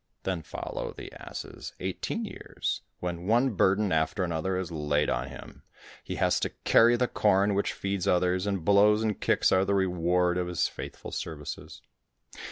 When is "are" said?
9.51-9.63